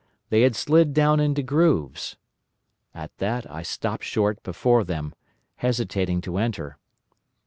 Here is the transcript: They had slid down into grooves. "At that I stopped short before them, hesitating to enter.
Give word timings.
They 0.31 0.41
had 0.41 0.55
slid 0.55 0.95
down 0.95 1.19
into 1.19 1.43
grooves. 1.43 2.15
"At 2.91 3.15
that 3.19 3.47
I 3.51 3.61
stopped 3.61 4.03
short 4.03 4.41
before 4.41 4.83
them, 4.83 5.13
hesitating 5.57 6.21
to 6.21 6.37
enter. 6.39 6.79